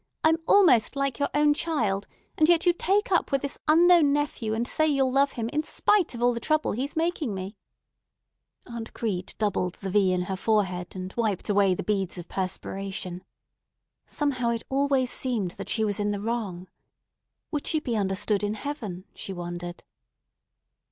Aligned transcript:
I'm 0.23 0.37
almost 0.47 0.95
like 0.95 1.19
your 1.19 1.29
own 1.35 1.53
child, 1.53 2.07
and 2.35 2.49
yet 2.49 2.65
you 2.65 2.73
take 2.73 3.11
up 3.11 3.31
with 3.31 3.43
this 3.43 3.59
unknown 3.67 4.11
nephew, 4.13 4.55
and 4.55 4.67
say 4.67 4.87
you'll 4.87 5.11
love 5.11 5.33
him 5.33 5.47
in 5.49 5.61
spite 5.61 6.15
of 6.15 6.23
all 6.23 6.33
the 6.33 6.39
trouble 6.39 6.71
he's 6.71 6.95
making 6.95 7.35
me." 7.35 7.55
Aunt 8.65 8.95
Crete 8.95 9.35
doubled 9.37 9.75
the 9.75 9.91
V 9.91 10.11
in 10.11 10.21
her 10.23 10.35
forehead, 10.35 10.95
and 10.95 11.13
wiped 11.15 11.49
away 11.49 11.75
the 11.75 11.83
beads 11.83 12.17
of 12.17 12.27
perspiration. 12.27 13.23
Somehow 14.07 14.49
it 14.49 14.63
always 14.69 15.11
seemed 15.11 15.51
that 15.51 15.69
she 15.69 15.83
was 15.85 15.99
in 15.99 16.09
the 16.09 16.19
wrong. 16.19 16.67
Would 17.51 17.67
she 17.67 17.79
be 17.79 17.95
understood 17.95 18.43
in 18.43 18.55
heaven? 18.55 19.03
she 19.13 19.33
wondered. 19.33 19.83